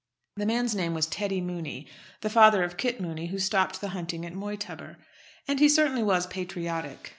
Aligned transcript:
The 0.37 0.47
man's 0.47 0.73
name 0.73 0.95
was 0.95 1.05
Teddy 1.05 1.41
Mooney, 1.41 1.85
the 2.21 2.29
father 2.31 2.63
of 2.63 2.75
Kit 2.75 2.99
Mooney 2.99 3.27
who 3.27 3.37
stopped 3.37 3.81
the 3.81 3.89
hunting 3.89 4.25
at 4.25 4.33
Moytubber. 4.33 4.95
And 5.47 5.59
he 5.59 5.69
certainly 5.69 6.01
was 6.01 6.25
patriotic. 6.25 7.09